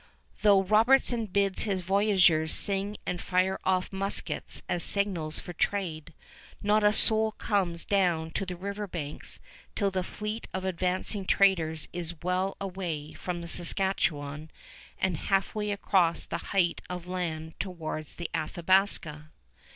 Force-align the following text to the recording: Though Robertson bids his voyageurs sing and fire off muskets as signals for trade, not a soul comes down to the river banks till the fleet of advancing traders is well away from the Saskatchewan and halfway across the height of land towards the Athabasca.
Though 0.41 0.63
Robertson 0.63 1.27
bids 1.27 1.61
his 1.61 1.81
voyageurs 1.81 2.55
sing 2.55 2.97
and 3.05 3.21
fire 3.21 3.59
off 3.63 3.93
muskets 3.93 4.63
as 4.67 4.83
signals 4.83 5.39
for 5.39 5.53
trade, 5.53 6.15
not 6.59 6.83
a 6.83 6.91
soul 6.91 7.33
comes 7.33 7.85
down 7.85 8.31
to 8.31 8.43
the 8.43 8.55
river 8.55 8.87
banks 8.87 9.39
till 9.75 9.91
the 9.91 10.01
fleet 10.01 10.47
of 10.55 10.65
advancing 10.65 11.23
traders 11.27 11.87
is 11.93 12.19
well 12.23 12.57
away 12.59 13.13
from 13.13 13.41
the 13.41 13.47
Saskatchewan 13.47 14.49
and 14.97 15.17
halfway 15.17 15.69
across 15.69 16.25
the 16.25 16.39
height 16.49 16.81
of 16.89 17.05
land 17.05 17.53
towards 17.59 18.15
the 18.15 18.27
Athabasca. 18.35 19.29